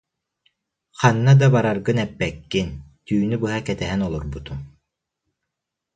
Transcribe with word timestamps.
Ханна 0.99 1.33
да 1.41 1.47
бараргын 1.55 1.97
эппэккин, 2.05 2.67
түүнү 3.07 3.35
быһа 3.41 3.59
кэтэһэн 3.67 4.01
олорбутум 4.07 4.59